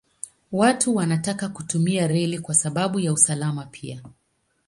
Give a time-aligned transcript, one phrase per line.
[0.51, 4.03] Watu wanataka kutumia reli kwa sababu ya usalama pia.